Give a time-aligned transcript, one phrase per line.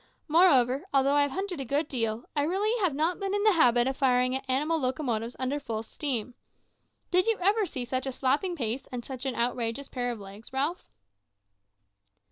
[0.27, 3.51] Moreover, although I have hunted a good deal, I really have not been in the
[3.51, 6.33] habit of firing at animal locomotives under full steam.
[7.11, 10.51] Did you ever see such a slapping pace and such an outrageous pair of legs,
[10.51, 10.89] Ralph?"